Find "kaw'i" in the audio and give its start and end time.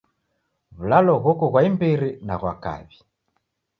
2.63-2.95